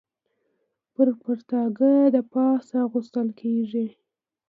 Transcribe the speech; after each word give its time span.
پر 0.93 1.07
پرتاګه 1.21 1.93
د 2.13 2.17
پاسه 2.31 2.75
اغوستل 2.85 3.27
کېږي. 3.39 3.87